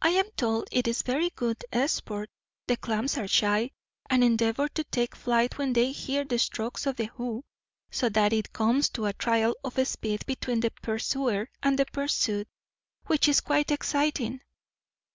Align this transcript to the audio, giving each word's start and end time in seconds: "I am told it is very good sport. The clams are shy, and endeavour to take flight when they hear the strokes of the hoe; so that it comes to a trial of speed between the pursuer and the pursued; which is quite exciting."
"I 0.00 0.12
am 0.12 0.30
told 0.30 0.66
it 0.72 0.88
is 0.88 1.02
very 1.02 1.28
good 1.28 1.62
sport. 1.88 2.30
The 2.68 2.78
clams 2.78 3.18
are 3.18 3.28
shy, 3.28 3.72
and 4.08 4.24
endeavour 4.24 4.66
to 4.70 4.82
take 4.84 5.14
flight 5.14 5.58
when 5.58 5.74
they 5.74 5.92
hear 5.92 6.24
the 6.24 6.38
strokes 6.38 6.86
of 6.86 6.96
the 6.96 7.04
hoe; 7.04 7.44
so 7.90 8.08
that 8.08 8.32
it 8.32 8.54
comes 8.54 8.88
to 8.92 9.04
a 9.04 9.12
trial 9.12 9.54
of 9.62 9.78
speed 9.86 10.24
between 10.24 10.60
the 10.60 10.70
pursuer 10.70 11.50
and 11.62 11.78
the 11.78 11.84
pursued; 11.84 12.46
which 13.08 13.28
is 13.28 13.42
quite 13.42 13.70
exciting." 13.70 14.40